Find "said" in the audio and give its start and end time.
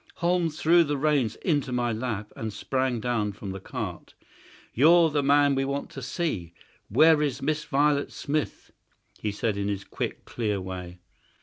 9.31-9.57